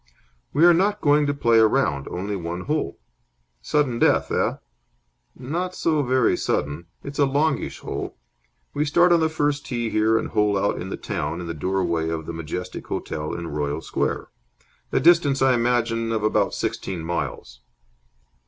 [0.51, 2.07] "We are not going to play a round.
[2.07, 2.97] Only one hole."
[3.61, 4.55] "Sudden death, eh?"
[5.37, 6.87] "Not so very sudden.
[7.03, 8.17] It's a longish hole.
[8.73, 11.53] We start on the first tee here and hole out in the town in the
[11.53, 14.29] doorway of the Majestic Hotel in Royal Square.
[14.91, 17.59] A distance, I imagine, of about sixteen miles."